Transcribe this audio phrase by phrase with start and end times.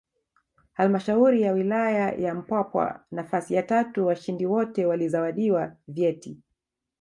[0.73, 6.37] Halmashauri ya Wilaya ya Mpwapwa nafasi ya tatu washindi wote walizawadiwa vyeti